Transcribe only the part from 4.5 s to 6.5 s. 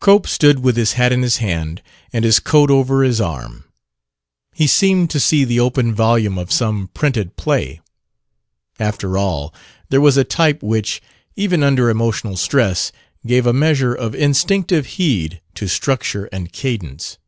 He seemed to see the open volume of